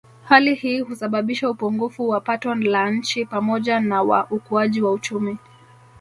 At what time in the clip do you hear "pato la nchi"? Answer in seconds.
2.21-3.25